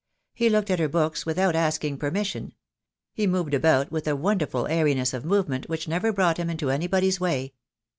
He 0.33 0.49
looked 0.49 0.71
at 0.71 0.79
her 0.79 0.89
books 0.89 1.27
without 1.27 1.55
asking 1.55 1.99
permission. 1.99 2.55
He 3.13 3.27
moved 3.27 3.53
about 3.53 3.91
with 3.91 4.07
a 4.07 4.15
won 4.15 4.39
derful 4.39 4.65
airiness 4.65 5.13
of 5.13 5.23
movement 5.25 5.69
which 5.69 5.87
never 5.87 6.11
brought 6.11 6.37
him 6.37 6.49
into 6.49 6.71
anybody's 6.71 7.19
way. 7.19 7.53